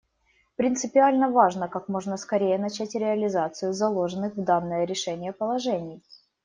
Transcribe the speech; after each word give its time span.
Принципиально 0.55 1.29
важно 1.29 1.67
как 1.67 1.87
можно 1.87 2.17
скорее 2.17 2.57
начать 2.57 2.95
реализацию 2.95 3.71
заложенных 3.71 4.33
в 4.33 4.43
данное 4.43 4.83
решение 4.85 5.31
положений. 5.31 6.01